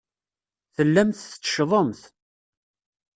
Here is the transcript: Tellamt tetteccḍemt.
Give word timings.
Tellamt 0.75 1.17
tetteccḍemt. 1.21 2.01